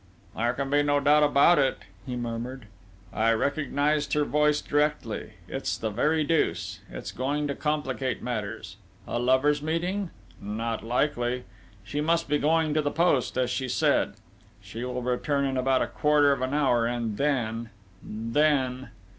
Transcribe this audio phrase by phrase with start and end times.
[0.35, 2.65] "There can be no doubt about it," he murmured.
[3.13, 5.33] "I recognised her voice directly!...
[5.47, 6.79] It's the very deuce!...
[6.89, 8.77] It's going to complicate matters!...
[9.07, 10.09] A lover's meeting?
[10.41, 11.43] Not likely!...
[11.83, 14.15] She must be going to the post, as she said....
[14.59, 17.69] She will return in about a quarter of an hour, and then...
[18.01, 18.89] then!..."